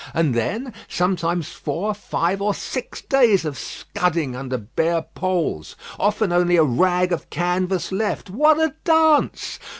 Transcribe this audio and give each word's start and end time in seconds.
And 0.15 0.33
then, 0.33 0.73
sometimes 0.87 1.49
four, 1.51 1.93
five, 1.93 2.41
or 2.41 2.55
six 2.55 3.01
days 3.03 3.45
of 3.45 3.55
scudding 3.55 4.35
under 4.35 4.57
bare 4.57 5.03
poles. 5.03 5.75
Often 5.99 6.31
only 6.31 6.55
a 6.55 6.63
rag 6.63 7.11
of 7.11 7.29
canvas 7.29 7.91
left. 7.91 8.27
What 8.27 8.59
a 8.59 8.73
dance! 8.83 9.59